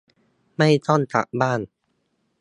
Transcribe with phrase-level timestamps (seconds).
[0.57, 1.59] ไม่ต้องกลับบ้าน